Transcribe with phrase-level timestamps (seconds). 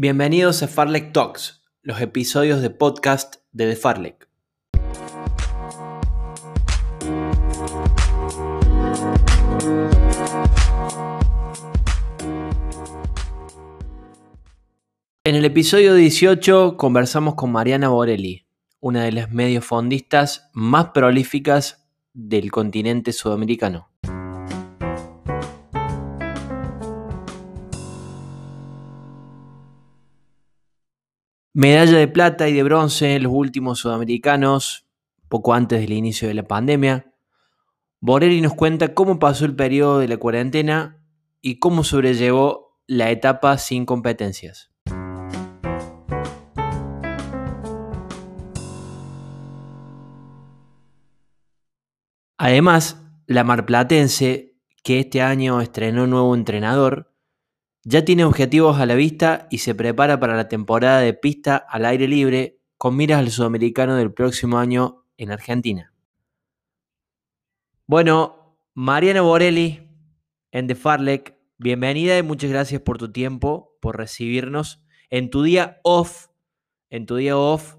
[0.00, 4.28] Bienvenidos a Farlek Talks, los episodios de podcast de The Farlek.
[15.24, 18.46] En el episodio 18 conversamos con Mariana Borelli,
[18.78, 23.90] una de las mediofondistas más prolíficas del continente sudamericano.
[31.60, 34.86] Medalla de plata y de bronce en los últimos sudamericanos,
[35.28, 37.12] poco antes del inicio de la pandemia.
[37.98, 41.04] Borelli nos cuenta cómo pasó el periodo de la cuarentena
[41.40, 44.70] y cómo sobrellevó la etapa sin competencias.
[52.36, 54.54] Además, la marplatense,
[54.84, 57.16] que este año estrenó nuevo entrenador,
[57.90, 61.86] ya tiene objetivos a la vista y se prepara para la temporada de pista al
[61.86, 65.94] aire libre con miras al sudamericano del próximo año en Argentina.
[67.86, 69.88] Bueno, Mariano Borelli
[70.52, 75.80] en The Farlek, bienvenida y muchas gracias por tu tiempo, por recibirnos en tu día
[75.82, 76.26] off,
[76.90, 77.76] en tu día off.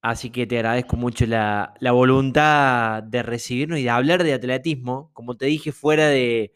[0.00, 5.10] Así que te agradezco mucho la, la voluntad de recibirnos y de hablar de atletismo.
[5.12, 6.54] Como te dije, fuera de,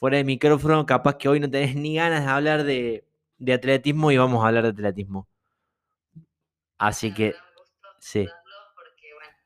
[0.00, 3.04] fuera de micrófono, capaz que hoy no tenés ni ganas de hablar de,
[3.52, 5.28] atletismo y vamos a hablar de atletismo.
[6.78, 7.34] Así que,
[7.98, 8.26] sí.
[8.74, 9.36] Porque, bueno,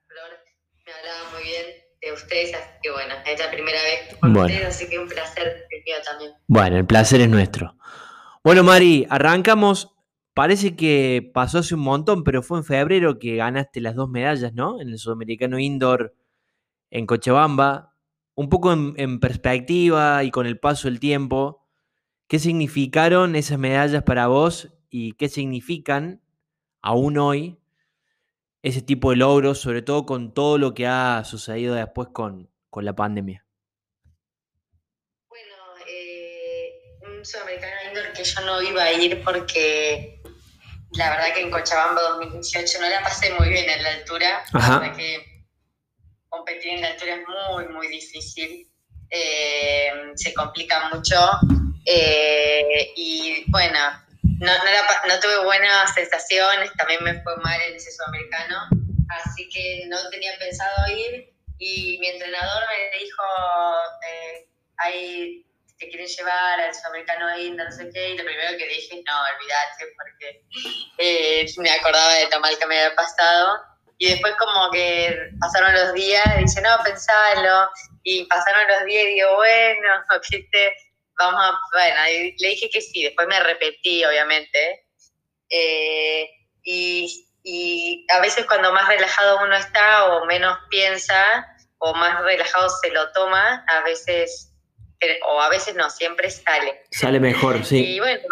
[0.86, 1.66] me hablaba muy bien
[2.00, 5.66] de ustedes, así que bueno, es la primera vez con ustedes, así que un placer
[5.84, 6.32] mío también.
[6.46, 7.76] Bueno, el placer es nuestro.
[8.44, 9.90] Bueno, Mari, arrancamos.
[10.34, 14.52] Parece que pasó hace un montón, pero fue en febrero que ganaste las dos medallas,
[14.52, 14.80] ¿no?
[14.80, 16.14] En el Sudamericano Indoor
[16.90, 17.93] en Cochabamba
[18.34, 21.66] un poco en, perspectiva y con el paso del tiempo,
[22.28, 26.22] ¿qué significaron esas medallas para vos y qué significan
[26.82, 27.58] aún hoy
[28.62, 32.96] ese tipo de logros, sobre todo con todo lo que ha sucedido después con, la
[32.96, 33.46] pandemia?
[35.28, 35.54] Bueno,
[35.88, 36.72] eh,
[37.02, 40.20] un sudamericano indoor que yo no iba a ir porque
[40.92, 44.42] la verdad que en Cochabamba 2018 no la pasé muy bien en la altura.
[44.52, 44.92] Ajá.
[44.92, 45.33] que
[46.36, 48.68] competir en la altura es muy, muy difícil.
[49.10, 51.16] Eh, se complica mucho.
[51.86, 53.78] Eh, y bueno,
[54.40, 54.52] no,
[55.08, 58.68] no, tuve buenas sensaciones, también me fue mal en ese sudamericano,
[59.10, 61.30] así que no tenía pensado ir.
[61.58, 63.22] Y mi entrenador me dijo,
[64.10, 65.46] eh, ahí
[65.78, 69.12] te quieren llevar al sudamericano ahí, no sé qué, y lo primero que dije, no,
[69.34, 70.44] olvídate, porque
[70.98, 73.73] eh, me acordaba de lo mal que me había pasado.
[73.98, 77.70] Y después como que pasaron los días, y dice, no, pensalo.
[78.02, 79.88] Y pasaron los días y digo, bueno,
[80.30, 80.72] ¿viste?
[81.16, 81.96] Vamos a, bueno,
[82.38, 84.86] le dije que sí, después me repetí, obviamente.
[85.48, 86.28] Eh,
[86.64, 91.46] y, y a veces cuando más relajado uno está o menos piensa
[91.78, 94.52] o más relajado se lo toma, a veces,
[95.28, 96.82] o a veces no, siempre sale.
[96.90, 97.96] Sale mejor, sí.
[97.96, 98.22] Y bueno,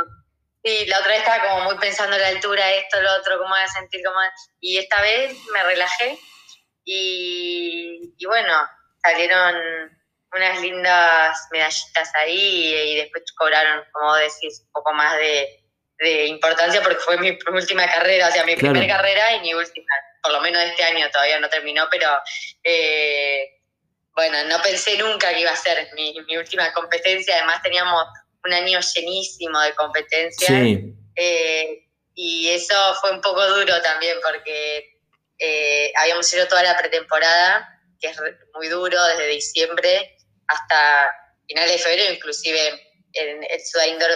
[0.64, 3.50] Sí, la otra vez estaba como muy pensando en la altura, esto, lo otro, cómo
[3.50, 4.18] voy a sentir, cómo...
[4.60, 6.18] Y esta vez me relajé
[6.84, 8.54] y, bueno,
[9.02, 9.56] salieron
[10.32, 15.58] unas lindas medallitas ahí y después cobraron, como decís, un poco más de,
[16.26, 19.86] importancia porque fue mi última carrera, o sea, mi primera carrera y mi última,
[20.20, 22.08] por lo menos este año todavía no terminó, pero
[22.64, 23.60] eh,
[24.12, 28.04] bueno, no pensé nunca que iba a ser mi, mi última competencia, además teníamos
[28.44, 30.50] un año llenísimo de competencias.
[31.14, 34.98] Eh, y eso fue un poco duro también porque
[35.38, 38.18] eh, habíamos hecho toda la pretemporada, que es
[38.54, 40.16] muy duro, desde diciembre
[40.46, 41.10] hasta
[41.46, 44.10] finales de febrero, inclusive en el Ciudad Indoor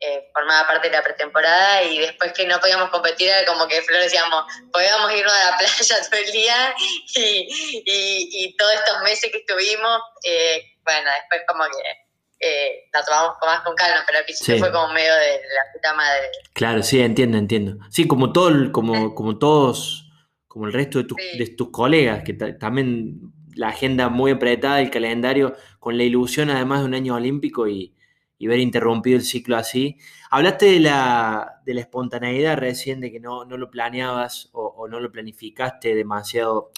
[0.00, 3.80] eh, formaba parte de la pretemporada y después que no podíamos competir era como que
[3.82, 6.74] Flor decíamos, podíamos irnos a la playa todo el día
[7.14, 10.02] y, y, todos estos meses que estuvimos,
[10.84, 12.03] bueno, después como que
[12.44, 15.94] eh, la tomamos más con calma, pero al principio fue como medio de la puta
[15.94, 16.26] madre.
[16.52, 17.78] Claro, sí, entiendo, entiendo.
[17.90, 20.10] Sí, como todo, como, como todos,
[20.46, 21.08] como el resto de,
[21.38, 26.80] de tus colegas, que también la agenda muy apretada, el calendario, con la ilusión además
[26.80, 27.94] de un año olímpico y,
[28.38, 29.98] y ver interrumpido el ciclo así.
[30.30, 35.00] Hablaste de la, de la espontaneidad recién, de que no, no lo planeabas o, no
[35.00, 36.70] lo planificaste demasiado,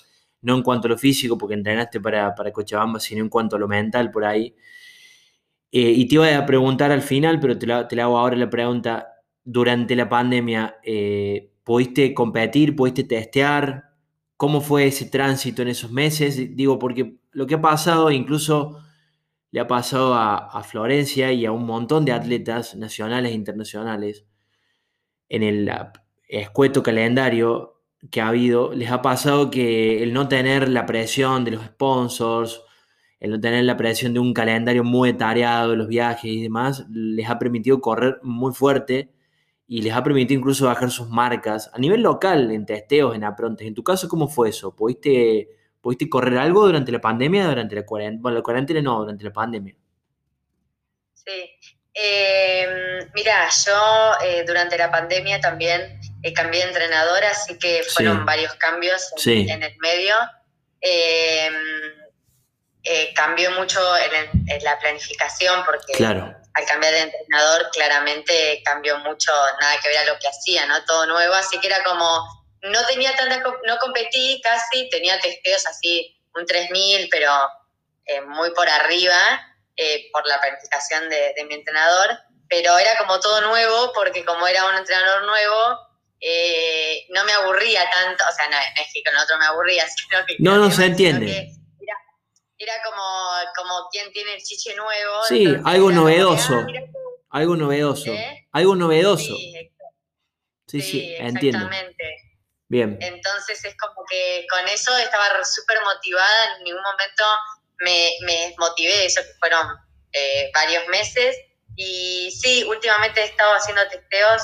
[0.42, 3.58] no en cuanto a lo físico, porque entrenaste para, para Cochabamba, sino en cuanto a
[3.58, 4.54] lo mental por ahí.
[5.78, 9.12] Eh, y te iba a preguntar al final, pero te la, hago ahora la pregunta.
[9.44, 12.74] Durante la pandemia, eh, ¿pudiste competir?
[12.74, 13.90] ¿Pudiste testear?
[14.38, 16.56] ¿Cómo fue ese tránsito en esos meses?
[16.56, 18.78] Digo, porque lo que ha pasado, incluso
[19.50, 24.24] le ha pasado a, Florencia y a un montón de atletas nacionales e internacionales
[25.28, 25.70] en el
[26.26, 31.50] escueto calendario que ha habido, les ha pasado que el no tener la presión de
[31.50, 32.62] los sponsors,
[33.20, 37.28] el no tener la presión de un calendario muy detallado, los viajes y demás, les
[37.28, 39.10] ha permitido correr muy fuerte
[39.66, 43.66] y les ha permitido incluso bajar sus marcas a nivel local, en testeos, en aprontes.
[43.66, 44.74] En tu caso, ¿cómo fue eso?
[44.76, 45.48] ¿Pudiste,
[45.80, 48.22] ¿pudiste correr algo durante la pandemia durante la cuarentena?
[48.22, 49.74] Bueno, la cuarentena no, durante la pandemia.
[51.14, 51.50] Sí.
[51.98, 58.26] Em, mira, yo eh, durante la pandemia también eh, cambié de entrenador, así que fueron
[58.26, 60.14] varios cambios en, el medio.
[62.88, 69.30] Eh, cambió mucho en, la planificación porque claro al cambiar de entrenador claramente cambió mucho,
[69.60, 70.82] nada que ver a lo que hacía, ¿no?
[70.86, 72.24] Todo nuevo, así que era como,
[72.62, 77.30] no tenía tanta, no competí casi, tenía testeos así, un 3000, pero
[78.06, 79.14] eh, muy por arriba,
[79.76, 84.64] eh, por la planificación de, mi entrenador, pero era como todo nuevo, porque como era
[84.64, 85.78] un entrenador nuevo,
[86.20, 90.24] eh, no me aburría tanto, o sea, no, es que con otro me aburría, sino
[90.24, 90.36] que...
[90.38, 91.50] No, no se entiende
[92.58, 93.02] era como,
[93.56, 95.22] como quien tiene el chiche nuevo.
[95.28, 96.66] Sí, algo novedoso.
[97.30, 98.12] algo novedoso.
[98.12, 98.48] ¿Eh?
[98.52, 99.36] Algo novedoso.
[100.66, 101.58] Sí, sí, entiendo.
[101.66, 102.26] Exactamente.
[102.68, 102.98] Bien.
[103.00, 107.24] Entonces es como que con eso estaba súper motivada, en ningún momento
[107.78, 109.68] me, me motivé, eso que fueron
[110.12, 111.36] eh, varios meses.
[111.76, 114.42] Y sí, últimamente he estado haciendo testeos,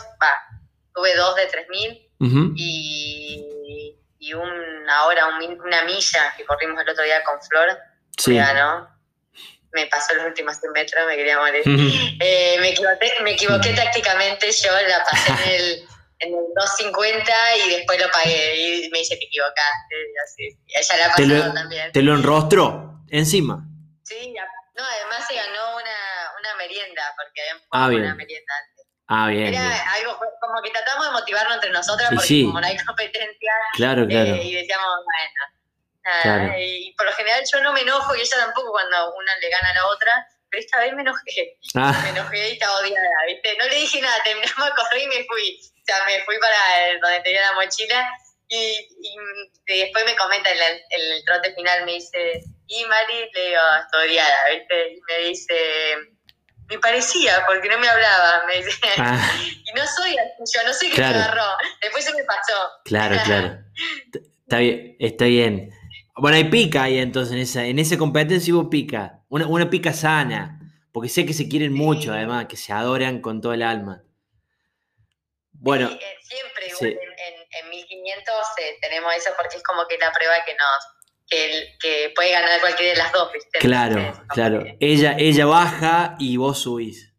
[0.94, 2.08] tuve dos de 3000
[2.54, 7.76] y, y una hora, una milla que corrimos el otro día con Flor,
[8.16, 8.38] Sí.
[8.38, 8.88] ¿no?
[9.72, 11.62] Me pasó los últimos 100 metros, me quería morir.
[12.20, 15.88] Eh, me, equivoqué, me equivoqué tácticamente, yo la pasé en el,
[16.18, 19.96] en el 250 y después lo pagué y me dice que equivocaste.
[20.24, 20.58] Así.
[20.68, 21.92] Ella la ha pasado también.
[21.92, 23.64] ¿Te lo enrostró encima?
[24.02, 24.34] Sí,
[24.76, 28.86] no, además se ganó una, una merienda, porque habían ah, una merienda antes.
[29.08, 29.54] Ah, bien.
[29.54, 33.52] Era algo como que tratamos de motivarnos entre nosotras porque como no hay competencia.
[33.74, 34.34] Claro, claro.
[34.34, 35.51] Eh, y decíamos, bueno,
[36.58, 39.70] y por lo general yo no me enojo y ella tampoco cuando una le gana
[39.70, 41.58] a la otra, pero esta vez me enojé.
[41.74, 41.98] Ah.
[42.02, 43.56] Me enojé y estaba odiada, ¿viste?
[43.58, 45.60] No le dije nada, terminamos a correr y me fui.
[45.62, 46.56] O sea, me fui para
[47.00, 48.10] donde tenía la mochila
[48.48, 48.90] y,
[49.66, 50.58] después me comenta en
[50.90, 54.92] el, trote final, me dice, y Mari, le digo, estoy odiada, ¿viste?
[54.92, 55.54] Y me dice,
[56.68, 59.32] me parecía, porque no me hablaba, me dice, ah.
[59.64, 62.54] y no soy así, yo no sé qué me agarró, después se me pasó.
[62.84, 63.58] Claro, claro.
[64.42, 65.70] Está bien, está bien.
[66.16, 69.22] Bueno, hay pica ahí entonces, en esa, en esa competencia hubo pica.
[69.28, 70.58] Una, una pica sana.
[70.92, 74.02] Porque sé que se quieren mucho, además, que se adoran con todo el alma.
[75.52, 75.88] Bueno.
[75.90, 80.52] Eh, siempre, En, en, 1500 eh, tenemos eso porque es como que la prueba que
[80.54, 81.78] nos.
[81.80, 83.58] Que, puede ganar cualquiera de las dos, ¿viste?
[83.58, 84.64] Claro, claro.
[84.80, 87.14] Ella, ella baja y vos subís.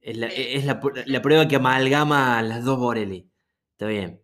[0.00, 3.30] Es, la, es la, la, prueba que amalgama a las dos Borelli.
[3.72, 4.22] Está bien.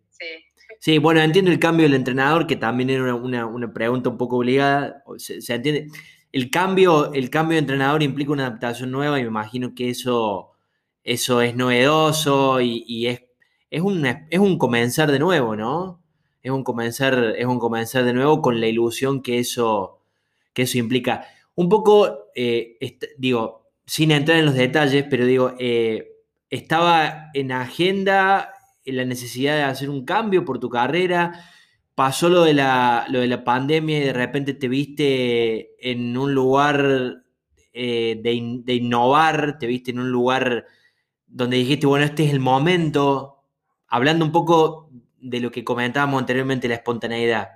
[0.83, 5.01] Sí, bueno, entiendo el cambio del entrenador, que también era una, pregunta un poco obligada.
[5.17, 5.87] Se, entiende.
[6.33, 10.51] El cambio, el cambio de entrenador implica una adaptación nueva y me imagino que eso,
[11.05, 13.21] eso es novedoso y, es,
[13.71, 16.01] es, un, es un comenzar de nuevo, ¿no?
[16.41, 20.01] Es un comenzar, es un comenzar de nuevo con la ilusión que eso,
[20.53, 21.25] que eso implica.
[21.55, 22.77] Un poco, eh,
[23.17, 26.11] digo, sin entrar en los detalles, pero digo, eh,
[26.49, 28.53] estaba en agenda
[28.85, 31.39] la necesidad de hacer un cambio por tu carrera?
[31.95, 36.33] ¿Pasó lo de la, lo de la pandemia y de repente te viste en un
[36.33, 37.23] lugar
[37.71, 39.59] eh, de, innovar?
[39.59, 40.65] ¿Te viste en un lugar
[41.27, 43.43] donde dijiste, bueno, este es el momento?
[43.87, 47.49] Hablando un poco de lo que comentábamos anteriormente, la espontaneidad.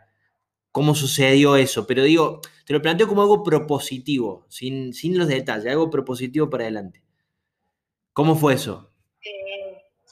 [0.72, 1.88] ¿Cómo sucedió eso?
[1.88, 6.66] Pero digo, te lo planteo como algo propositivo, sin, sin los detalles, algo propositivo para
[6.66, 7.04] adelante.
[8.14, 8.92] ¿Cómo fue eso?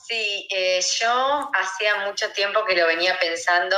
[0.08, 3.76] Sí, eh, yo hacía mucho tiempo que lo venía pensando.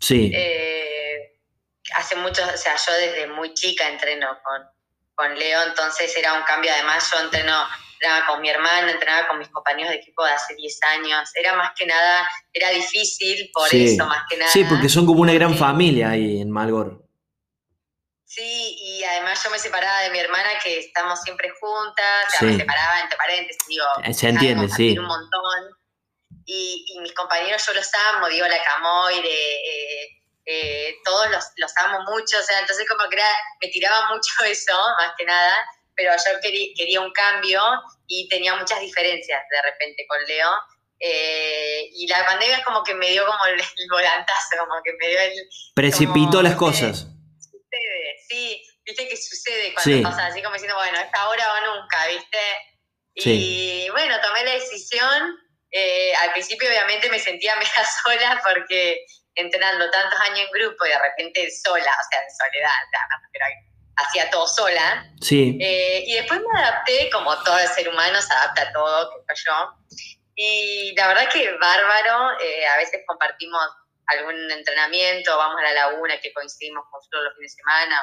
[0.00, 0.30] Sí.
[0.34, 1.38] Eh,
[1.94, 4.62] hace mucho, o sea, yo desde muy chica entreno con,
[5.14, 6.70] con Leo, entonces era un cambio.
[6.72, 7.64] Además, yo entreno,
[7.94, 11.30] entrenaba con mi hermana, entrenaba con mis compañeros de equipo de hace 10 años.
[11.34, 14.50] Era más que nada, era difícil por eso, más que nada.
[14.50, 17.01] Sí, porque son como una gran familia ahí en Malgor.
[18.34, 22.48] Sí, y además yo me separaba de mi hermana, que estamos siempre juntas, o sea,
[22.48, 24.96] me separaba entre paréntesis, digo, eh, se entiende, sí.
[24.96, 25.76] un montón.
[26.46, 30.08] Y, y, mis compañeros yo los amo, digo, la Camoire, eh,
[30.46, 33.26] eh, todos los, los, amo mucho, o sea, entonces como que era,
[33.60, 35.54] me tiraba mucho eso, más que nada,
[35.94, 37.60] pero yo quería, quería un cambio
[38.06, 40.50] y tenía muchas diferencias de repente con Leo.
[41.92, 45.20] y la pandemia es como que me dio como el, volantazo, como que me dio
[45.20, 45.48] el...
[45.74, 47.08] Precipitó las cosas
[48.28, 52.38] sí, viste que sucede cuando pasa así como diciendo, bueno, es ahora o nunca, ¿viste?
[53.14, 55.38] Y bueno, tomé la decisión.
[55.70, 60.90] Eh, al principio obviamente me sentía media sola porque entrenando tantos años en grupo y
[60.90, 62.70] de repente sola, o sea, en soledad,
[63.32, 63.46] pero
[63.96, 65.10] hacía todo sola.
[65.20, 65.58] Sí.
[65.60, 69.34] Eh, y después me adapté, como todo el ser humano se adapta a todo, que
[69.34, 69.72] yo.
[70.34, 73.62] Y la verdad que bárbaro, eh, a veces compartimos
[74.06, 78.02] algún entrenamiento, vamos a la laguna que coincidimos con Flor los fines de semana,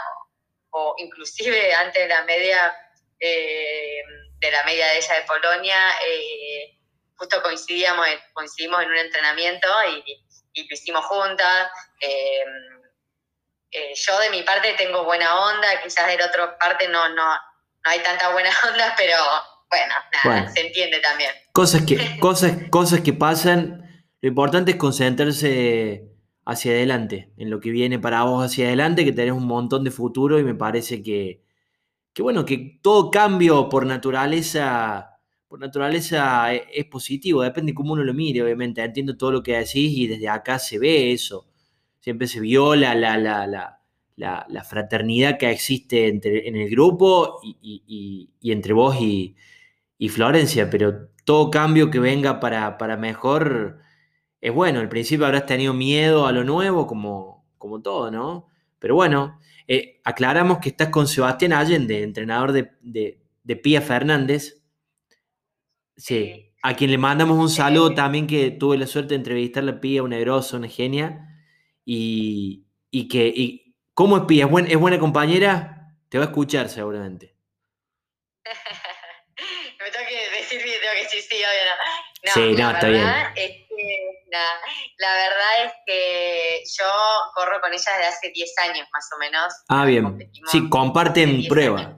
[0.71, 2.73] o, inclusive antes de la media,
[3.19, 4.01] eh,
[4.39, 5.77] de la media de ella de Polonia,
[7.15, 11.69] justo coincidíamos, coincidimos en un entrenamiento y, y lo hicimos juntas.
[13.71, 17.25] Eh, yo de mi parte tengo buena onda, quizás de la otra parte no, no,
[17.25, 19.15] no hay tanta buena onda, pero
[19.69, 21.31] bueno, nada, se entiende también.
[21.51, 23.78] Cosas que, cosas, cosas que pasan,
[24.21, 26.09] lo importante es concentrarse
[26.45, 29.91] hacia adelante, en lo que viene para vos hacia adelante, que tenés un montón de
[29.91, 31.43] futuro y me parece que,
[32.13, 37.93] que bueno, que todo cambio por naturaleza, por naturaleza es, es positivo, depende de cómo
[37.93, 41.47] uno lo mire, obviamente, entiendo todo lo que decís y desde acá se ve eso.
[41.99, 43.17] Siempre se viola la,
[44.19, 49.35] la, fraternidad que existe entre, en el grupo y, entre vos y,
[50.09, 53.79] Florencia, pero todo cambio que venga para, mejor
[54.41, 54.79] es bueno.
[54.79, 58.47] Al principio habrás tenido miedo a lo nuevo, como, como todo, ¿no?
[58.79, 64.63] Pero bueno, eh, aclaramos que estás con Sebastián Allende, entrenador de, de, Pía Fernández.
[65.95, 69.79] Sí, a quien le mandamos un saludo también, que tuve la suerte de entrevistarle a
[69.79, 71.45] Pía, una grosa, una genia
[71.85, 74.49] y, y que, y, ¿cómo es Pía?
[74.67, 75.95] ¿Es, buena compañera?
[76.09, 77.35] Te va a escuchar seguramente.
[79.79, 81.63] Me tengo que decir tengo que decir sí, obvio
[82.25, 82.31] no.
[82.33, 83.07] sí, no, está bien.
[83.35, 83.68] Es
[84.29, 84.37] que,
[84.97, 86.85] la verdad es que yo
[87.35, 89.53] corro con ella desde hace 10 años más o menos.
[89.67, 90.31] Ah, bien.
[90.51, 91.97] Sí, comparten prueba.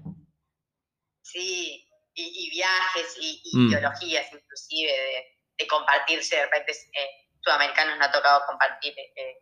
[1.21, 3.69] Sí, y, viajes y, mm.
[3.69, 5.25] ideologías inclusive de,
[5.57, 6.35] de, compartirse.
[6.35, 7.09] De repente, eh,
[7.41, 9.37] sudamericanos nos ha tocado compartir eh,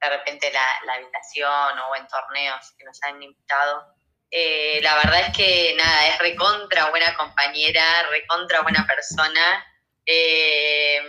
[0.00, 3.94] de repente la, habitación o en torneos que nos han invitado.
[4.30, 9.64] Eh, la verdad es que nada, es recontra buena compañera, recontra buena persona.
[10.04, 11.00] Eh,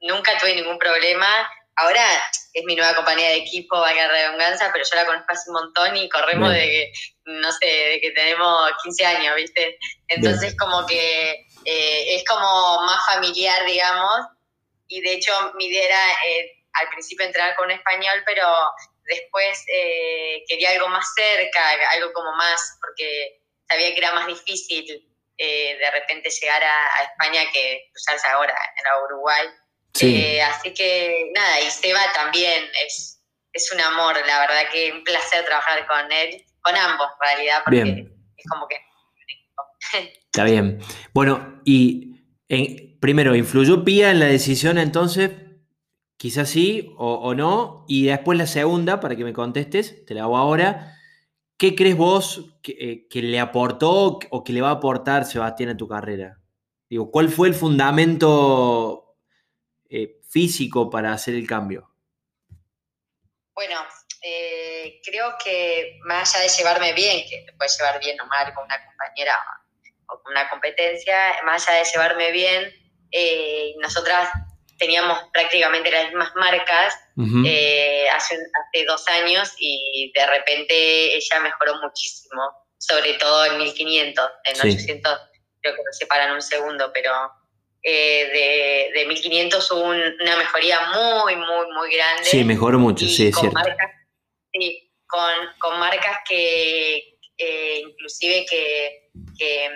[0.00, 1.48] nunca tuve ningún problema.
[1.76, 2.02] Ahora
[2.52, 5.96] es mi nueva compañía de equipo, vaya redundancia, pero yo la conozco hace un montón
[5.96, 6.92] y corremos de que,
[7.24, 9.78] no sé, de que tenemos 15 años, ¿viste?
[10.08, 11.32] Entonces como que
[11.64, 14.26] eh, es como más familiar, digamos.
[14.88, 15.98] Y de hecho mi idea era
[16.80, 18.46] al principio entrar con español, pero
[19.04, 21.60] después eh, quería algo más cerca,
[21.92, 25.06] algo como más, porque sabía que era más difícil
[25.38, 29.46] eh, de repente llegar a, España que cruzarse ahora en Uruguay.
[30.00, 33.22] Eh, así que nada, y Seba también es,
[33.52, 37.62] es un amor, la verdad que un placer trabajar con él, con ambos en realidad,
[37.64, 38.76] porque es como que...
[40.24, 40.80] Está bien.
[41.12, 42.20] Bueno, y
[43.00, 45.30] primero, ¿influyó Pía en la decisión entonces
[46.16, 47.84] Quizás sí o, no.
[47.88, 50.94] Y después la segunda, para que me contestes, te la hago ahora.
[51.58, 55.76] ¿Qué crees vos que, eh, le aportó o que le va a aportar Sebastián a
[55.76, 56.40] tu carrera?
[56.88, 59.05] Digo, ¿cuál fue el fundamento
[59.90, 61.90] eh, físico para hacer el cambio?
[63.54, 63.80] Bueno,
[64.22, 68.52] eh, creo que más allá de llevarme bien, que te puedes llevar bien o mal
[68.54, 69.38] con una compañera
[70.08, 72.72] o con una competencia, más allá de llevarme bien,
[73.80, 74.28] nosotras
[74.78, 76.94] teníamos prácticamente las mismas marcas
[77.44, 82.42] eh, hace, hace dos años y de repente ella mejoró muchísimo,
[82.78, 85.20] sobre todo en 1500, en 800
[85.62, 87.12] creo que nos separan un segundo, pero
[87.88, 92.24] eh, de, de 1500 hubo una mejoría muy, muy, muy grande.
[92.24, 93.60] Sí, mejoró mucho, sí, es cierto.
[94.52, 99.70] sí, con, con marcas que eh, inclusive que, que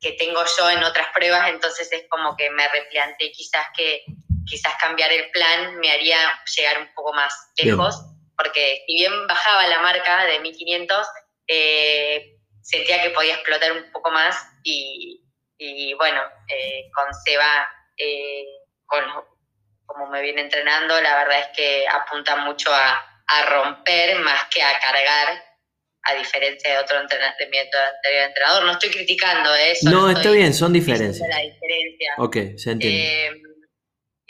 [0.00, 4.04] que tengo yo en otras pruebas, entonces es como que me replanteé quizás que
[4.46, 6.18] quizás cambiar el plan me haría
[6.56, 7.96] llegar un poco más lejos,
[8.36, 11.06] porque si bien bajaba la marca de 1500,
[11.48, 15.24] eh, sentía que podía explotar un poco más y,
[15.96, 18.44] bueno, eh, con Seba, eh,
[18.86, 19.04] con,
[19.86, 24.62] como me viene entrenando, la verdad es que apunta mucho a, a romper más que
[24.62, 25.48] a cargar
[26.02, 28.64] a diferencia de otro entrenador.
[28.64, 29.90] No estoy criticando eso.
[29.90, 31.28] No, está bien, son diferencias.
[31.28, 32.14] La diferencia.
[32.18, 33.48] Ok, se entiende.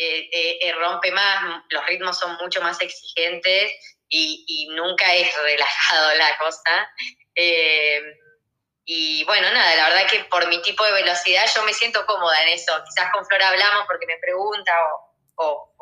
[0.00, 3.72] Eh, eh, eh, rompe más, los ritmos son mucho más exigentes
[4.08, 6.90] y, nunca es relajado la cosa.
[8.90, 12.42] Y bueno, nada, la verdad que por mi tipo de velocidad yo me siento cómoda
[12.42, 12.72] en eso.
[12.86, 14.72] Quizás con Flora hablamos porque me pregunta
[15.36, 15.74] o,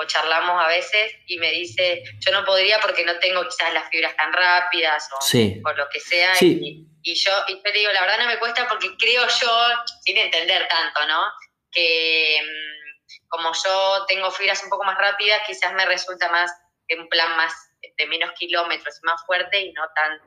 [0.00, 3.88] o charlamos a veces y me dice, yo no podría porque no tengo quizás las
[3.90, 6.34] fibras tan rápidas o, lo que sea.
[7.02, 9.68] Y, yo, y te digo, la verdad no me cuesta porque creo yo,
[10.02, 11.32] sin entender tanto, ¿no?
[11.72, 16.50] Que mm, como yo tengo fibras un poco más rápidas, quizás me resulta más
[16.98, 17.54] un plan más
[17.96, 20.18] de menos kilómetros y más fuerte y no tan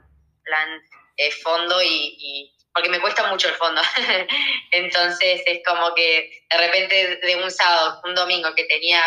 [0.43, 0.81] plan
[1.17, 3.81] eh, fondo y, porque me cuesta mucho el fondo.
[4.71, 9.01] Entonces es como que de repente de un sábado, un domingo que tenía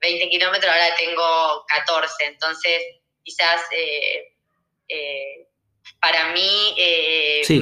[0.00, 2.24] 20 kilómetros, ahora tengo 14.
[2.26, 2.82] Entonces
[3.22, 4.24] quizás eh,
[4.88, 5.48] eh,
[6.00, 6.74] para mí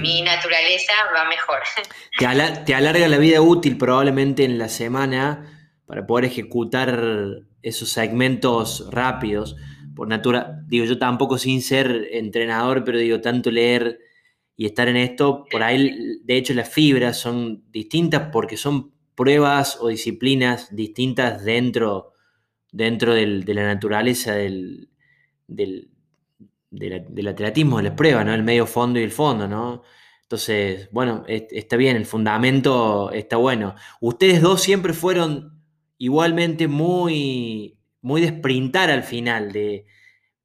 [0.00, 1.62] mi naturaleza va mejor.
[2.18, 2.26] Te,
[2.64, 6.98] te alarga la vida útil probablemente en la semana para poder ejecutar
[7.62, 9.56] esos segmentos rápidos
[9.94, 14.00] por natura, digo, yo tampoco sin ser entrenador, pero digo, tanto leer
[14.56, 19.78] y estar en esto, por ahí, de hecho, las fibras son distintas porque son pruebas
[19.80, 22.12] o disciplinas distintas dentro,
[22.70, 24.88] dentro de la naturaleza del,
[25.46, 25.88] del,
[27.28, 28.34] atletismo, de las pruebas, ¿no?
[28.34, 29.82] El medio fondo y el fondo, ¿no?
[30.22, 33.74] Entonces, bueno, está bien, el fundamento está bueno.
[34.00, 35.62] Ustedes dos siempre fueron
[35.98, 39.86] igualmente muy muy de sprintar al final, de,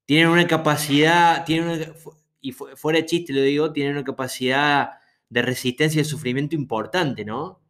[0.05, 1.93] tienen una capacidad, tienen
[2.39, 4.91] y fuera de chiste lo digo, tienen una capacidad
[5.27, 7.61] de resistencia y de sufrimiento importante, ¿no?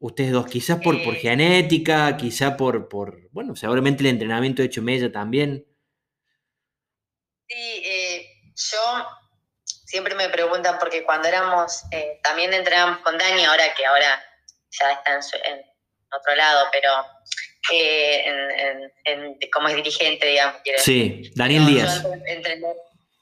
[0.00, 5.10] Ustedes dos, quizás por, por genética, quizás por, por, bueno, seguramente el entrenamiento hecho Mella
[5.12, 5.64] también.
[7.48, 8.26] Sí, eh,
[8.56, 9.06] yo
[9.64, 14.20] siempre me preguntan, porque cuando éramos, eh, también entrenamos con Dani, ahora que ahora
[14.68, 15.62] ya está en
[16.10, 16.90] otro lado, pero
[17.72, 18.24] eh,
[19.04, 20.60] en, como es dirigente, digamos.
[20.78, 22.02] Sí, Daniel Díaz.
[22.02, 22.66] Yo entrené,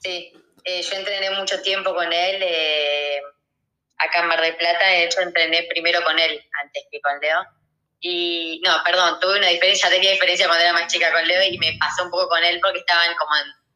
[0.01, 0.33] sí,
[0.65, 3.21] eh, yo entrené mucho tiempo con él eh,
[3.99, 7.45] acá en Mar del Plata, de hecho entrené primero con él antes que con Leo.
[8.01, 11.57] Y no, perdón, tuve una diferencia, tenía diferencia cuando era más chica con Leo y
[11.59, 13.31] me pasó un poco con él porque estaban como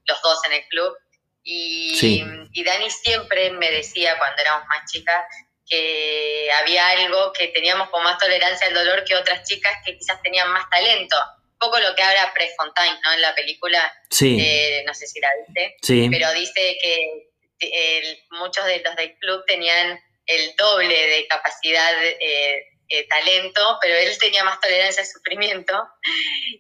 [0.07, 0.97] los dos en el club.
[1.45, 5.25] Y, y Dani siempre me decía cuando éramos más chicas
[5.69, 10.23] que había algo que teníamos con más tolerancia al dolor que otras chicas que quizás
[10.23, 11.17] tenían más talento.
[11.53, 13.13] Un poco lo que habla Prefontaine, ¿no?
[13.15, 14.37] En la película, sí.
[14.41, 16.09] Eh, no sé si la viste, sí.
[16.11, 23.09] pero dice que muchos de los del club tenían el doble de capacidad, eh, eh,
[23.09, 25.89] talento, pero él tenía más tolerancia al sufrimiento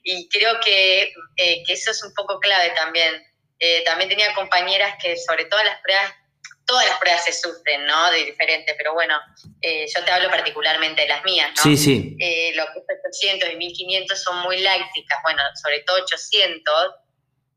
[0.02, 3.22] y creo que, que eso es un poco clave también.
[3.84, 6.12] también tenía compañeras que sobre todo las pruebas
[6.66, 8.10] todas las pruebas se sufren, ¿no?
[8.10, 9.18] De diferente, pero bueno,
[9.62, 11.62] eh, yo te hablo particularmente de las mías, ¿no?
[11.62, 12.16] Sí, sí.
[12.18, 16.74] Eh, los 800 y 1500 son muy lácticas, bueno, sobre todo 800.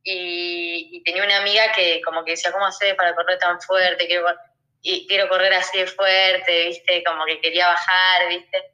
[0.03, 4.07] Y, tenía una amiga que como que decía, ¿cómo hacer para correr tan fuerte?
[4.07, 4.25] Quiero,
[4.81, 7.03] y quiero correr así de fuerte, ¿viste?
[7.03, 8.73] Como que quería bajar, ¿viste?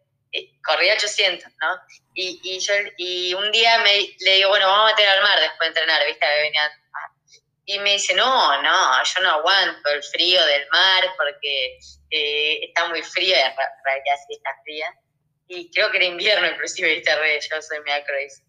[0.66, 1.80] corría 800, ¿no?
[2.14, 5.40] Y, y, yo, y un día me, le digo, bueno, vamos a meter al mar
[5.40, 6.26] después de entrenar, ¿viste?
[6.42, 6.72] venía
[7.66, 11.80] y me dice, no, no, yo no aguanto el frío del mar porque
[12.12, 14.94] eh, está muy fría, en realidad sí está fría.
[15.48, 18.44] Y creo que era invierno inclusive, viste, re, yo soy mega crazy.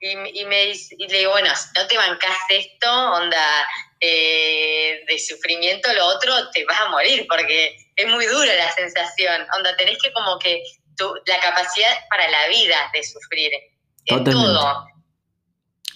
[0.00, 3.66] Y, y, me dice, y le digo, bueno, si no te bancas esto, onda
[4.00, 9.46] eh, de sufrimiento, lo otro te vas a morir porque es muy dura la sensación.
[9.56, 10.62] Onda, tenés que como que
[10.96, 13.52] tu, la capacidad para la vida de sufrir.
[14.06, 14.91] En todo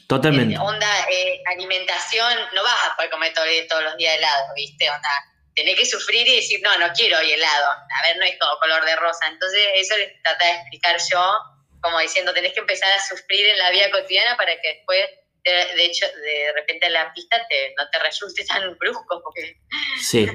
[0.07, 0.55] Totalmente.
[0.55, 4.89] Eh, onda, eh, alimentación, no vas a poder comer todos los días helado, ¿viste?
[4.89, 5.11] Onda,
[5.55, 7.71] tenés que sufrir y decir, no, no quiero hoy helado.
[7.71, 9.27] A ver, no es todo color de rosa.
[9.29, 11.39] Entonces, eso les trata de explicar yo,
[11.81, 15.07] como diciendo, tenés que empezar a sufrir en la vida cotidiana para que después,
[15.45, 19.23] de, hecho, de repente en la pista te, no te resulte tan brusco.
[19.25, 19.57] Porque...
[20.01, 20.29] Sí,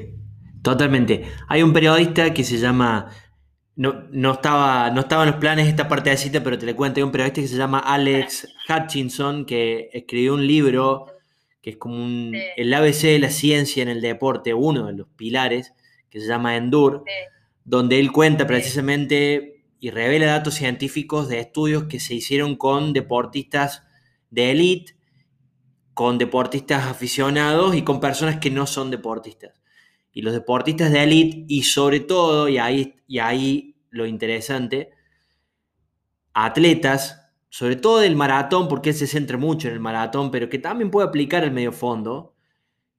[0.64, 1.32] totalmente.
[1.48, 3.10] Hay un periodista que se llama
[3.76, 6.76] no, no, estaba, no estaba en los planes esta parte de cita, pero te le
[6.76, 7.00] cuento.
[7.00, 11.08] Hay un periodista que se llama Alex Hutchinson que escribió un libro
[11.62, 15.08] que es como un, el ABC de la ciencia en el deporte, uno de los
[15.10, 15.74] pilares,
[16.10, 17.02] que se llama Endure,
[17.64, 23.84] donde él cuenta precisamente y revela datos científicos de estudios que se hicieron con deportistas
[24.32, 24.96] de élite,
[25.94, 29.62] con deportistas aficionados y con personas que no son deportistas.
[30.14, 34.92] Y los deportistas de élite y sobre todo, y ahí, y ahí lo interesante,
[36.34, 40.60] atletas, sobre todo del maratón, porque él se centra mucho en el maratón, pero que
[40.60, 42.36] también puede aplicar el medio fondo,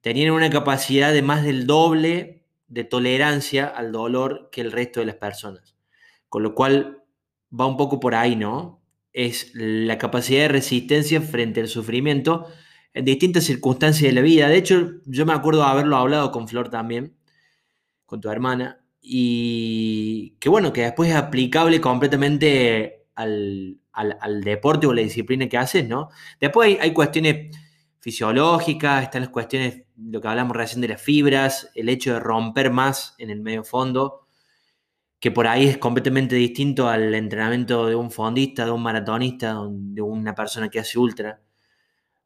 [0.01, 5.05] tenían una capacidad de más del doble de tolerancia al dolor que el resto de
[5.07, 5.75] las personas.
[6.29, 7.03] Con lo cual
[7.57, 8.81] va un poco por ahí, ¿no?
[9.11, 12.47] Es la capacidad de resistencia frente al sufrimiento
[12.93, 14.47] en distintas circunstancias de la vida.
[14.49, 17.17] De hecho, yo me acuerdo haberlo hablado con Flor también,
[18.05, 24.93] con tu hermana, y que bueno, que después es aplicable completamente al, al, deporte o
[24.93, 26.09] la disciplina que haces, ¿no?
[26.39, 27.55] Después hay, cuestiones
[27.99, 32.71] fisiológicas, están las cuestiones, lo que hablamos recién de las fibras, el hecho de romper
[32.71, 34.27] más en el medio fondo,
[35.19, 40.01] que por ahí es completamente distinto al entrenamiento de un fondista, de un maratonista, de
[40.01, 41.41] una persona que hace ultra.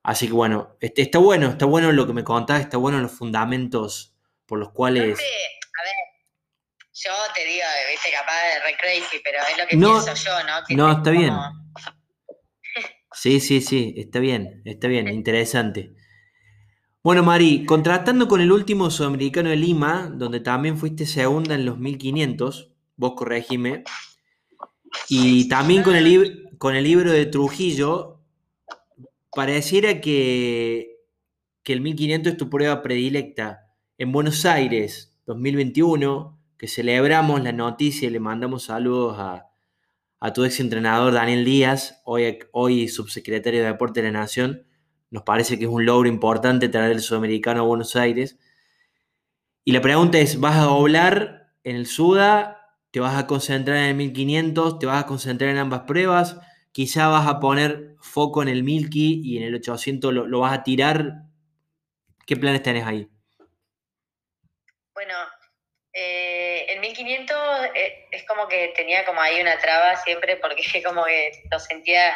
[0.07, 3.11] Así que bueno, este, está bueno, está bueno lo que me contás, está bueno los
[3.11, 4.15] fundamentos
[4.45, 5.03] por los cuales...
[5.03, 5.95] A ver,
[6.93, 10.77] yo te digo, viste, capaz de re crazy, pero es lo que pienso yo, ¿no?
[10.77, 11.33] no, está bien.
[13.11, 15.91] Sí, sí, sí, está bien, está bien, interesante.
[17.03, 21.79] Bueno, Mari, contrastando con el último sudamericano de Lima, donde también fuiste segunda en los
[21.79, 23.83] 1500, vos corregime,
[25.09, 28.16] y también con el, con el libro de Trujillo,
[29.37, 30.97] pareciera que,
[31.61, 33.67] que el 1500 es tu prueba predilecta
[33.99, 40.59] en Buenos Aires 2021, que celebramos la noticia y le mandamos saludos a, tu ex
[40.59, 44.65] entrenador Daniel Díaz, hoy, hoy subsecretario de Deporte de la Nación.
[45.11, 48.39] Nos parece que es un logro importante traer el sudamericano a Buenos Aires.
[49.63, 52.73] Y la pregunta es, ¿vas a doblar en el Suda?
[52.89, 54.79] ¿Te vas a concentrar en el 1500?
[54.79, 56.37] ¿Te vas a concentrar en ambas pruebas?
[56.71, 60.53] Quizá vas a poner foco en el Milky y en el 800 lo, lo vas
[60.53, 61.23] a tirar.
[62.25, 63.09] ¿Qué planes tenés ahí?
[64.93, 65.13] Bueno,
[65.99, 67.37] eh, el 1500
[67.73, 72.15] eh, es como que tenía como ahí una traba siempre porque como que lo sentía,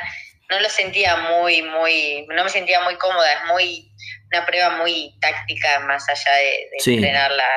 [0.50, 3.92] no lo sentía muy, muy, no me sentía muy cómoda, es muy,
[4.32, 7.50] una prueba muy táctica más allá de, entrenarla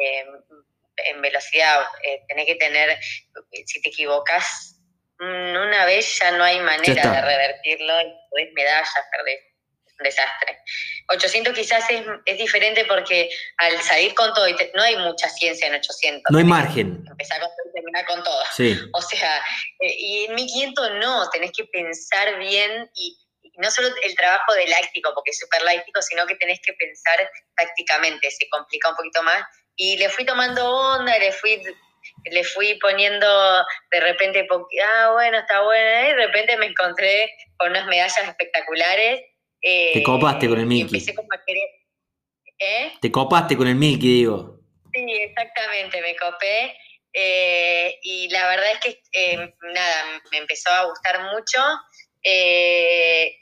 [0.00, 0.26] em,
[0.96, 1.82] en velocidad.
[2.02, 2.98] Eh, tenés que tener,
[3.66, 4.71] si te equivocas
[5.22, 9.52] una vez ya no hay manera de revertirlo y medallas, perdés
[10.02, 10.58] desastre.
[11.08, 15.74] 800 quizás es, es, diferente porque al salir con todo, no hay mucha ciencia en
[15.74, 16.30] 800.
[16.30, 17.04] No hay margen.
[17.08, 18.42] Empezar con todo y terminar con todo.
[18.94, 19.38] O sea,
[19.80, 23.18] eh, y en 1500 no, tenés que pensar bien y,
[23.58, 27.30] no solo el trabajo de láctico, porque es súper láctico, sino que tenés que pensar
[27.54, 29.44] tácticamente, se complica un poquito más.
[29.76, 31.62] Y le fui tomando onda, le fui
[32.30, 33.26] le fui poniendo
[33.90, 34.46] de repente,
[34.84, 39.22] ah, bueno, está buena, y de repente me encontré con unas medallas espectaculares
[39.62, 41.04] te eh, copaste con el Milky.
[42.58, 42.92] ¿Eh?
[43.00, 44.58] Te copaste con el Milky, digo.
[44.92, 46.76] Sí, exactamente, me copé.
[47.12, 51.58] Eh, y la verdad es que, nada, me empezó a gustar mucho.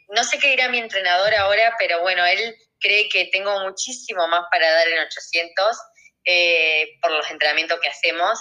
[0.08, 4.44] no sé qué dirá mi entrenador ahora, pero bueno, él cree que tengo muchísimo más
[4.50, 5.78] para dar en 800
[7.00, 8.38] por los entrenamientos que hacemos.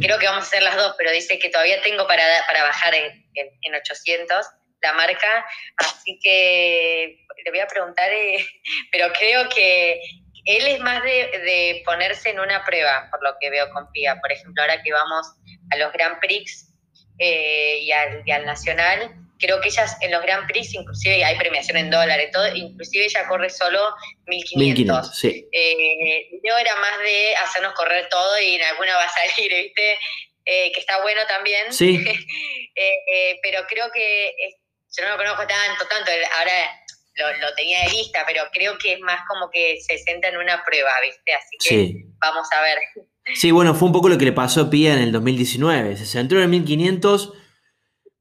[0.00, 2.94] Creo que vamos a hacer las dos, pero dice que todavía tengo para, para bajar
[2.94, 4.46] en, en 800
[4.84, 5.46] la marca,
[5.78, 8.46] así que le voy a preguntar, eh,
[8.92, 10.00] pero creo que
[10.44, 14.20] él es más de, ponerse en una prueba, por lo que veo con Pia.
[14.20, 15.26] Por ejemplo, ahora que vamos
[15.70, 16.70] a los Grand Prix
[17.18, 21.90] eh, y, al, Nacional, creo que ella en los Grand Prix, inclusive hay premiación en
[21.90, 23.80] dólares, todo, inclusive ella corre solo
[24.26, 25.18] 1500.
[25.18, 25.48] sí.
[25.52, 29.98] Eh, yo era más de hacernos correr todo y en alguna va a salir, ¿viste?
[30.44, 31.72] que está bueno también.
[31.72, 32.04] Sí.
[33.42, 34.34] pero creo que
[34.96, 36.52] yo no lo conozco tanto, tanto, ahora
[37.16, 40.64] lo, tenía de vista, pero creo que es más como que se sienta en una
[40.64, 41.34] prueba, ¿viste?
[41.34, 42.78] Así que vamos a ver.
[43.34, 45.96] Sí, bueno, fue un poco lo que le pasó a Pia en el 2019.
[45.96, 47.32] Se centró en el 1500,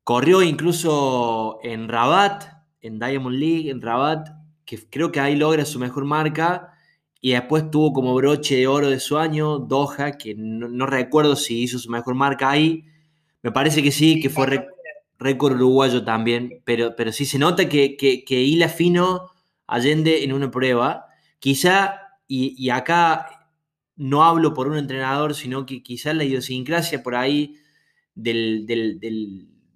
[0.03, 2.45] corrió incluso en Rabat,
[2.81, 4.29] en Diamond League, en Rabat,
[4.65, 6.69] que creo que ahí logra su mejor marca.
[7.21, 11.61] Y después tuvo como broche de oro de su año Doha, que no, recuerdo si
[11.63, 12.85] hizo su mejor marca ahí.
[13.41, 14.67] Me parece que sí, que fue,
[15.19, 19.31] récord uruguayo también, pero, pero sí se nota que, que, que hila fino
[19.67, 21.07] Allende en una prueba.
[21.39, 23.49] Quizá, y, acá
[23.95, 27.55] no hablo por un entrenador, sino que quizá la idiosincrasia por ahí
[28.15, 28.65] del,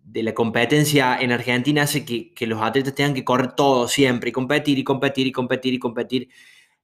[0.08, 4.30] de la competencia en Argentina hace que, que, los atletas tengan que correr todo siempre,
[4.30, 6.30] y competir, y competir, y competir, y competir.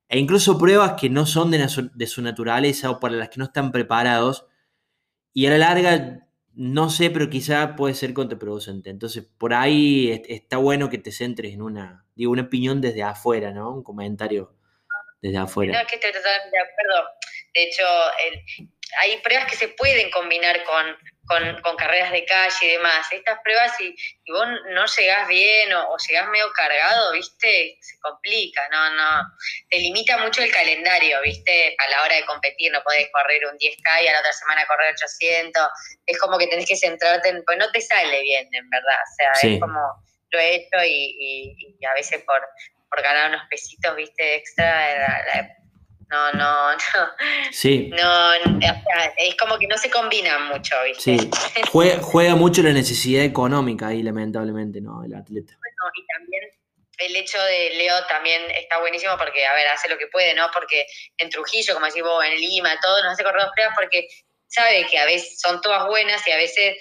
[0.10, 3.46] E incluso pruebas que no son de, de su naturaleza o para las que no
[3.46, 4.46] están preparados.
[5.34, 8.90] Y a la larga no sé, pero quizá puede ser contraproducente.
[8.90, 13.52] Entonces, por ahí está bueno que te centres en una, digo, una opinión desde afuera,
[13.52, 13.74] ¿no?
[13.74, 14.54] Un comentario
[15.22, 15.74] desde afuera.
[15.74, 17.10] No, es que estoy totalmente de acuerdo.
[17.56, 17.84] De hecho,
[19.00, 20.98] hay pruebas que se pueden combinar con,
[21.62, 23.08] con, carreras de calle y demás.
[23.12, 23.96] Estas pruebas, si,
[24.28, 27.78] vos no llegás bien o, o, llegás medio cargado, ¿viste?
[27.82, 29.22] Se complica, no, no.
[29.70, 31.76] Te limita mucho el calendario, ¿viste?
[31.78, 34.66] A la hora de competir, no podés correr un 10K y a la otra semana
[34.68, 35.68] correr 800.
[36.06, 37.44] Es como que tenés que centrarte en.
[37.46, 39.00] Pues no te sale bien, en verdad.
[39.02, 39.80] O sea, es como.
[40.32, 42.42] Lo he hecho y, a veces por,
[42.90, 44.36] por ganar unos pesitos, ¿viste?
[44.36, 45.62] Extra,
[46.14, 46.80] no, no, no.
[47.52, 47.90] Sí.
[47.90, 48.34] No,
[49.18, 51.18] es como que no se combinan mucho, ¿viste?
[51.18, 51.32] Sí.
[52.02, 55.04] Juega, mucho la necesidad económica ahí, lamentablemente, ¿no?
[55.04, 55.58] El atleta.
[55.58, 56.44] Bueno, y también
[57.00, 60.50] el hecho de Leo también está buenísimo porque, a ver, hace lo que puede, ¿no?
[60.54, 60.86] Porque
[61.18, 64.08] en Trujillo, como decís vos, en Lima, todo, nos hace correr dos pruebas porque
[64.48, 66.78] sabe que a veces son todas buenas y a veces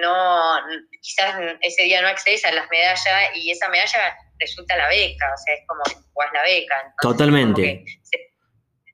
[0.00, 0.56] no,
[1.02, 5.38] quizás ese día no accedes a las medallas y esa medalla resulta la beca, o
[5.44, 5.82] sea, es como
[6.12, 6.94] jugás la beca.
[7.00, 7.84] Totalmente.
[8.02, 8.31] Se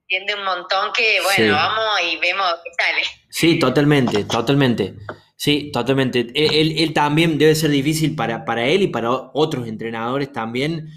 [0.09, 3.03] entiende un montón que, bueno, vamos y vemos qué sale.
[3.29, 4.95] Sí, totalmente, totalmente.
[5.37, 6.27] Sí, totalmente.
[6.35, 10.89] Él, él, también debe ser difícil para, para él y para otros entrenadores también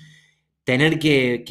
[0.64, 1.44] tener que,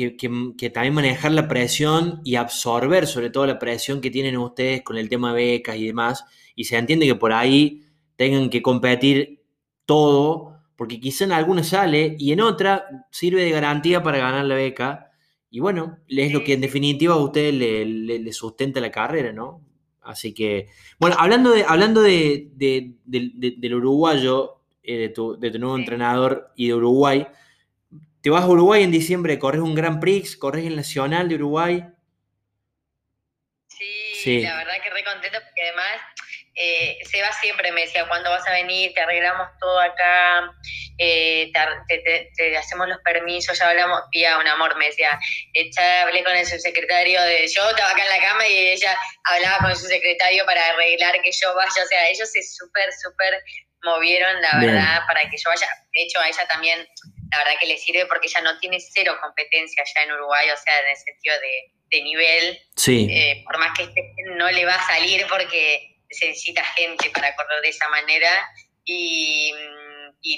[0.73, 5.09] también manejar la presión y absorber sobre todo la presión que tienen ustedes con el
[5.09, 6.25] tema de becas y demás.
[6.55, 7.83] Y se entiende que por ahí
[8.17, 9.43] tengan que competir
[9.85, 14.55] todo, porque quizá en alguna sale y en otra sirve de garantía para ganar la
[14.55, 15.10] beca.
[15.51, 19.63] Y bueno, es lo que en definitiva a usted le, sustenta la carrera, ¿no?
[20.01, 25.77] Así que, bueno, hablando de, hablando de, del uruguayo, eh, de, tu, de tu nuevo
[25.77, 27.27] entrenador y de Uruguay,
[28.23, 31.85] te vas a Uruguay en diciembre, corres un Gran Prix, corres el Nacional de Uruguay.
[33.69, 36.01] Sí, la verdad que re contento porque además
[36.55, 38.93] eh, Seba siempre me decía, ¿cuándo vas a venir?
[38.93, 40.53] Te arreglamos todo acá,
[41.03, 41.51] eh,
[42.37, 45.19] te, hacemos los permisos, ya hablamos, tía, un amor, me decía,
[45.75, 49.59] ya hablé con el subsecretario de, yo estaba acá en la cama y ella hablaba
[49.59, 53.43] con el subsecretario para arreglar que yo vaya, o sea, ellos se súper, súper
[53.83, 56.87] movieron, la verdad, para que yo vaya, de hecho a ella también
[57.31, 60.57] la verdad que le sirve porque ella no tiene cero competencia allá en Uruguay, o
[60.57, 62.61] sea, en el sentido de, nivel.
[62.77, 63.09] Sí.
[63.11, 63.89] Eh, por más que
[64.37, 68.31] no le va a salir porque se necesita gente para correr de esa manera
[68.85, 69.53] y,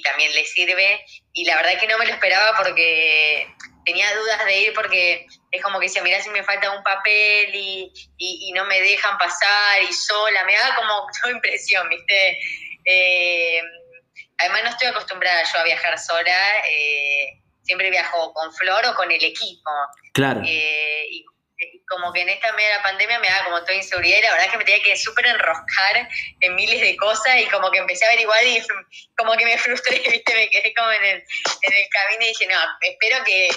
[0.02, 1.04] también le sirve.
[1.32, 3.46] Y la verdad que no me lo esperaba porque
[3.84, 7.54] tenía dudas de ir porque es como que decía, mirá si me falta un papel
[7.54, 12.38] y, y, no me dejan pasar y sola, me da como toda impresión, ¿viste?
[12.84, 13.60] Eh,
[14.42, 19.10] Además no estoy acostumbrada yo a viajar sola, eh, siempre viajo con Flor o con
[19.10, 19.70] el equipo.
[20.12, 20.42] Claro.
[20.44, 21.24] Eh, y
[21.88, 24.52] como que en esta media pandemia me da como toda inseguridad y la verdad es
[24.52, 26.08] que me tenía que súper enroscar
[26.40, 28.62] en miles de cosas y como que empecé a averiguar y
[29.16, 30.34] como que me frustré, ¿viste?
[30.34, 33.48] Me quedé como en el, en el camino y dije, no, espero que,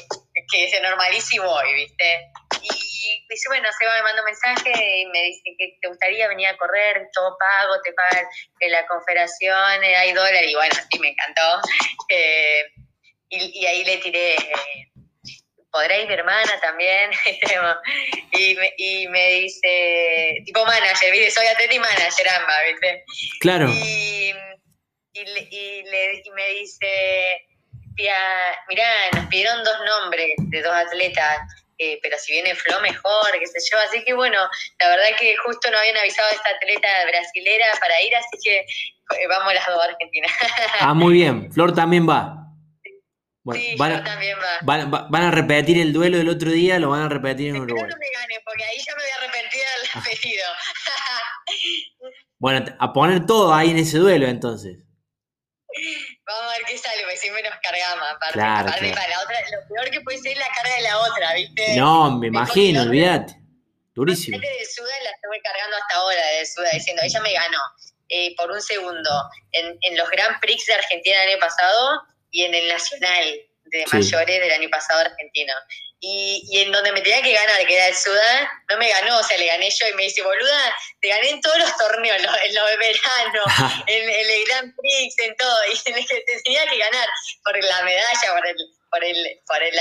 [0.52, 2.32] que se normalice y voy, ¿viste?
[2.62, 6.48] Y dice, bueno, Seba me manda un mensaje y me dice que te gustaría venir
[6.48, 8.26] a correr, todo pago, te pagan
[8.62, 11.62] la confederación, eh, hay dólares, y bueno, sí, me encantó.
[12.10, 12.64] Eh,
[13.30, 14.92] y, ahí le tiré, eh,
[15.76, 17.12] ¿podrá ir mi hermana también?
[18.32, 21.32] y, me, y me dice, tipo manager, ¿viste?
[21.32, 23.04] Soy atleta y manager ambas, ¿viste?
[23.42, 23.68] Claro.
[23.70, 24.34] Y,
[25.14, 27.42] y, le, y me dice,
[27.98, 31.40] mirá, nos pidieron dos nombres de dos atletas
[31.78, 33.78] eh, pero si viene Flo mejor, qué sé yo.
[33.80, 34.38] Así que bueno,
[34.80, 38.60] la verdad que justo no habían avisado a esta atleta brasilera para ir, así que
[38.60, 40.28] eh, vamos las dos a Argentina.
[40.80, 41.52] ah, muy bien.
[41.52, 42.45] Flor también va.
[43.54, 45.08] Sí, van, también va.
[45.10, 47.88] Van, a repetir el duelo del otro día, lo van a repetir en Uruguay.
[47.90, 50.46] no me gane, porque ahí ya me voy a arrepentir del apellido.
[52.40, 54.78] bueno, a poner todo ahí en ese duelo entonces.
[56.26, 58.08] Vamos a ver qué sale, porque siempre nos cargamos.
[58.10, 60.82] Aparte, claro, aparte Para la otra, lo peor que puede ser es la carga de
[60.82, 61.76] la otra, ¿viste?
[61.76, 63.36] No, me imagino, olvídate.
[63.94, 64.38] Durísimo.
[64.38, 67.60] La de Suda la estoy cargando hasta ahora de Suda, diciendo, ella me ganó
[68.10, 69.10] eh, por un segundo
[69.52, 72.02] en, en los Grand Prix de Argentina el año pasado
[72.32, 75.54] y en el Nacional de mayores del año pasado argentino.
[76.00, 79.18] Y, y, en donde me tenía que ganar, que era el Sudán, no me ganó,
[79.18, 82.18] o sea, le gané yo y me dice, boluda, te gané en todos los torneos,
[82.18, 83.44] en los de verano,
[83.88, 87.08] en, el Grand Prix, en todo, y en el que te tenía que ganar
[87.44, 88.56] por la medalla, por el,
[88.92, 89.76] por el, por el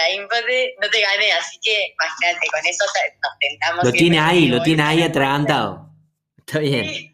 [0.80, 2.84] no te gané, así que imagínate, con eso
[3.22, 3.84] nos tentamos.
[3.84, 5.90] Lo tiene ahí, lo tiene ahí atragantado.
[6.38, 7.12] Está bien.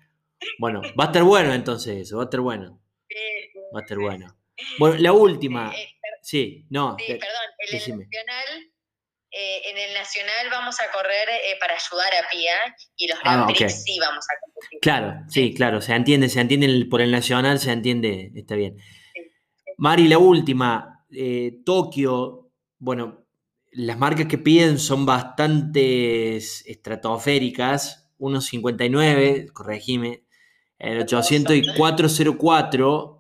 [0.59, 2.81] Bueno, va a estar bueno entonces eso, va a estar bueno.
[3.75, 4.40] Va a estar bueno.
[4.79, 5.73] Bueno, la última.
[5.75, 6.97] Eh, eh, sí, no.
[6.99, 8.71] Sí, perdón, el nacional
[9.33, 13.45] eh, en el Nacional vamos a correr eh, para ayudar a Pia y los Grand
[13.45, 14.81] ah, Prix sí vamos a competir.
[14.81, 18.79] Claro, sí, claro, se entiende, se entiende por el Nacional, se entiende, está bien.
[19.77, 23.25] Mari, la última, eh, Tokio, bueno,
[23.71, 30.25] las marcas que piden son bastante estratosféricas, 1.59, corregime,
[30.77, 33.20] el 800 y 404.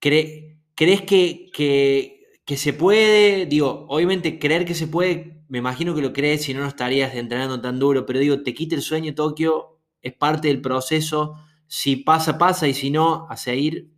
[0.00, 6.00] ¿Crees que, que que se puede, digo, obviamente creer que se puede, me imagino que
[6.00, 9.14] lo crees, si no, no estarías entrenando tan duro, pero digo, te quita el sueño
[9.14, 11.34] Tokio, es parte del proceso,
[11.66, 13.90] si pasa, pasa, y si no, a seguir.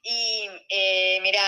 [0.00, 1.42] Y eh, mira,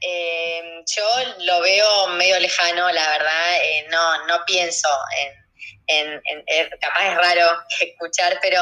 [0.00, 1.04] eh, yo
[1.44, 4.88] lo veo medio lejano, la verdad, eh, no, no pienso
[5.22, 5.39] en,
[5.86, 6.20] en,
[6.80, 7.46] capaz es raro
[7.80, 8.60] escuchar, pero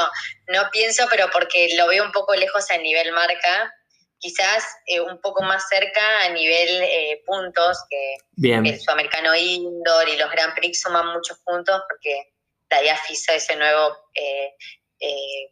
[0.48, 3.74] no pienso, pero porque lo veo un poco lejos a nivel marca,
[4.18, 10.16] quizás eh, un poco más cerca a nivel eh, puntos, que el sudamericano indoor y
[10.16, 12.32] los Grand Prix suman muchos puntos porque
[12.70, 13.96] IAF hizo ese nuevo,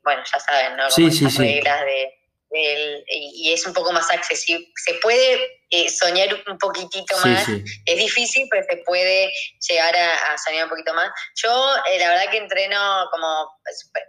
[0.02, 0.90] bueno, ya saben, ¿no?
[0.90, 4.66] sí, sí, reglas de y es un poco más accesible.
[4.76, 7.48] Se puede eh, soñar un poquitito más,
[7.84, 9.32] es difícil, pero se puede
[9.68, 11.10] llegar a, soñar un poquito más.
[11.42, 11.50] Yo,
[11.90, 13.58] eh, la verdad que entreno como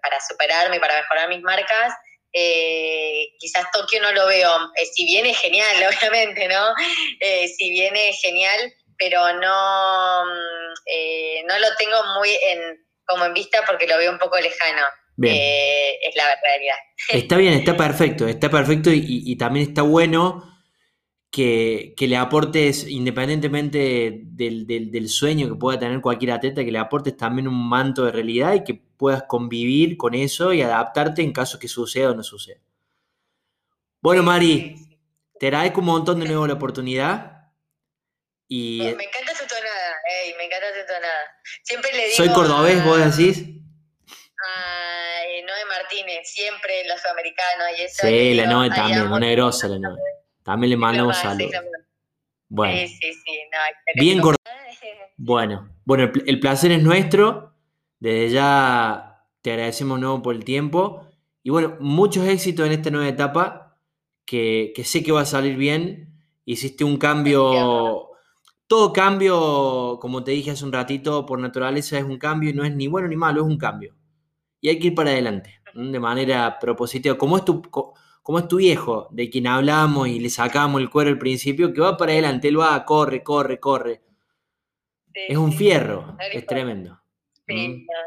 [0.03, 1.93] para superarme, para mejorar mis marcas.
[2.33, 6.73] Eh, quizás Tokio no lo veo, si viene genial, obviamente, ¿no?
[7.57, 13.87] si viene genial, pero no, mm, no lo tengo muy en, como en vista porque
[13.87, 14.87] lo veo un poco lejano.
[15.23, 16.75] Eh, es la realidad.
[17.09, 20.43] Está bien, está perfecto, está perfecto y, también está bueno
[21.31, 27.47] que, le aportes, independientemente del, sueño que pueda tener cualquier atleta, que le aportes también
[27.47, 31.67] un manto de realidad y que puedas convivir con eso y adaptarte en caso que
[31.67, 32.59] suceda o no suceda.
[34.01, 34.75] Bueno, Mari,
[35.39, 37.51] te agradezco un montón de nuevo la oportunidad.
[38.47, 38.79] Y...
[38.79, 39.95] Me encanta tu tonada,
[40.37, 41.41] me encanta tu tonada.
[41.63, 42.15] Siempre le digo.
[42.15, 43.56] Soy cordobés, vos decís
[46.23, 48.07] Siempre los americanos y eso.
[48.07, 49.99] Sí, la Noé también, una grosa la Noé.
[50.43, 51.51] También le mandamos saludos.
[52.49, 52.77] Bueno.
[52.77, 53.31] Sí, sí, sí.
[53.95, 54.37] Bien corto.
[55.19, 57.55] Bueno, bueno, el, placer es nuestro.
[57.99, 61.07] Desde ya te agradecemos nuevo por el tiempo.
[61.41, 63.79] Y bueno, muchos éxitos en esta nueva etapa,
[64.25, 66.21] que, que sé que va a salir bien.
[66.45, 68.11] Hiciste un cambio,
[68.67, 72.63] todo cambio, como te dije hace un ratito, por naturaleza es un cambio y no
[72.63, 73.97] es ni bueno ni malo, es un cambio
[74.61, 77.17] y hay que ir para adelante, de manera propositiva.
[77.17, 81.09] Como es tu, como es tu viejo, de quien hablamos y le sacamos el cuero
[81.09, 84.01] al principio, que va para adelante, él va, corre, corre, corre.
[85.13, 86.99] es un fierro, es tremendo.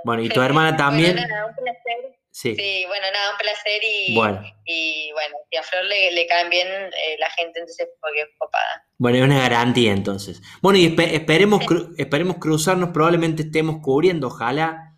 [0.05, 1.15] Bueno, y tu hermana también.
[1.15, 2.19] Bueno, nada, un placer.
[2.33, 2.85] Sí.
[2.87, 7.17] bueno, nada, un placer y bueno, y, bueno si a Flor le, caen bien eh,
[7.19, 8.87] la gente, entonces porque es copada.
[8.99, 10.41] Bueno, es una garantía entonces.
[10.63, 11.63] Bueno, y esperemos,
[11.99, 14.90] esperemos cruzarnos, probablemente estemos cubriendo, ojalá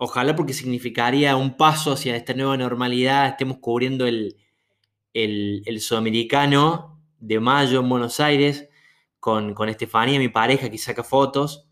[0.00, 4.36] Ojalá porque significaría un paso hacia esta nueva normalidad, estemos cubriendo el,
[5.80, 8.68] sudamericano de mayo en Buenos Aires
[9.18, 11.68] con, con Estefanía, mi pareja, que saca fotos.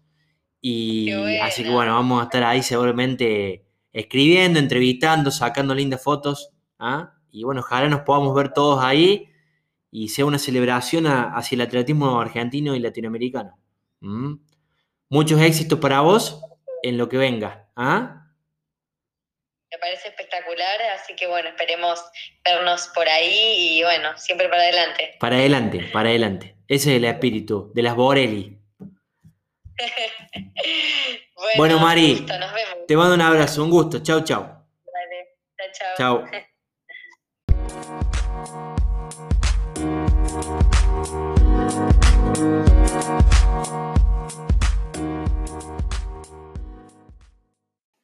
[0.60, 6.50] Y así que bueno, vamos a estar ahí seguramente escribiendo, entrevistando, sacando lindas fotos.
[6.80, 7.12] ¿ah?
[7.30, 9.28] Y bueno, ojalá nos podamos ver todos ahí
[9.92, 13.56] y sea una celebración hacia el atletismo argentino y latinoamericano.
[14.00, 14.34] ¿Mm?
[15.10, 16.40] Muchos éxitos para vos
[16.88, 17.68] en lo que venga.
[17.76, 18.22] ¿Ah?
[19.70, 22.02] Me parece espectacular, así que bueno, esperemos
[22.44, 25.16] vernos por ahí y bueno, siempre para adelante.
[25.18, 26.56] Para adelante, para adelante.
[26.68, 28.58] Ese es el espíritu de las Borelli.
[31.56, 32.24] bueno, Mari,
[32.86, 34.02] te mando un abrazo, un gusto.
[34.02, 34.42] Chau, chau.
[34.42, 35.36] Vale,
[35.96, 36.24] chao, chao.